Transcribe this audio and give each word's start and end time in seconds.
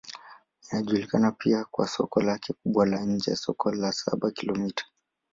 Inajulikana 0.71 1.31
pia 1.31 1.65
kwa 1.71 1.87
soko 1.87 2.21
lake 2.21 2.53
kubwa 2.53 2.85
la 2.85 2.99
nje, 3.05 3.35
Soko 3.35 3.71
la 3.71 3.91
Saba-Kilomita. 3.91 4.85